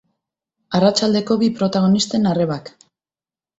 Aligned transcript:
Arratsaldeko 0.79 1.37
bi 1.45 1.51
protagonisten 1.61 2.29
arrebak. 2.33 2.75